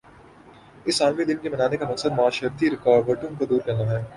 اس 0.85 1.01
عالمی 1.01 1.23
دن 1.23 1.37
کے 1.37 1.49
منانے 1.49 1.77
کا 1.77 1.89
مقصد 1.89 2.17
معاشرتی 2.17 2.69
رکاوٹوں 2.69 3.29
کو 3.39 3.45
دور 3.45 3.61
کرنا 3.65 3.89
ہے 3.91 4.03